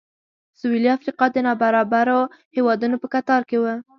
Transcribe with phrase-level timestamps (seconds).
[0.59, 2.19] سوېلي افریقا د نابرابرو
[2.55, 3.65] هېوادونو په کتار کې و.